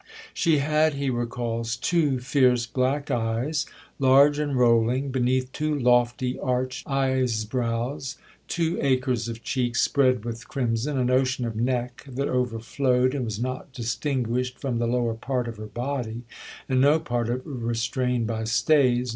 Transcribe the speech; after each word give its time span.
She 0.33 0.57
had, 0.57 0.95
he 0.95 1.11
recalls, 1.11 1.75
"two 1.75 2.19
fierce 2.19 2.65
black 2.65 3.11
eyes, 3.11 3.67
large 3.99 4.39
and 4.39 4.55
rolling, 4.57 5.11
beneath 5.11 5.51
two 5.51 5.77
lofty 5.77 6.39
arched 6.39 6.87
eyesbrows; 6.87 8.15
two 8.47 8.79
acres 8.81 9.27
of 9.27 9.43
cheeks 9.43 9.79
spread 9.79 10.25
with 10.25 10.47
crimson; 10.47 10.97
an 10.97 11.11
ocean 11.11 11.45
of 11.45 11.55
neck 11.55 12.03
that 12.09 12.27
overflowed 12.27 13.13
and 13.13 13.25
was 13.25 13.39
not 13.39 13.73
distingushed 13.73 14.57
from 14.57 14.79
the 14.79 14.87
lower 14.87 15.13
part 15.13 15.47
of 15.47 15.57
her 15.57 15.67
body, 15.67 16.23
and 16.67 16.81
no 16.81 16.99
part 16.99 17.29
of 17.29 17.41
it 17.41 17.45
restrained 17.45 18.25
by 18.25 18.43
stays. 18.43 19.09